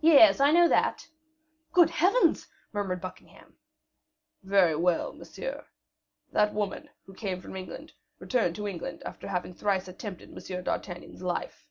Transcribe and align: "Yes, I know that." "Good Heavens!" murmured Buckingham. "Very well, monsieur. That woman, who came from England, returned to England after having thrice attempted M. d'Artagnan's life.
"Yes, 0.00 0.38
I 0.38 0.52
know 0.52 0.68
that." 0.68 1.08
"Good 1.72 1.90
Heavens!" 1.90 2.46
murmured 2.72 3.00
Buckingham. 3.00 3.58
"Very 4.44 4.76
well, 4.76 5.12
monsieur. 5.12 5.66
That 6.30 6.54
woman, 6.54 6.90
who 7.06 7.12
came 7.14 7.40
from 7.40 7.56
England, 7.56 7.92
returned 8.20 8.54
to 8.54 8.68
England 8.68 9.02
after 9.04 9.26
having 9.26 9.54
thrice 9.54 9.88
attempted 9.88 10.30
M. 10.30 10.62
d'Artagnan's 10.62 11.22
life. 11.22 11.66